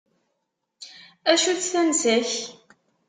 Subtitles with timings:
[1.31, 2.31] Acu-tt tansa-k?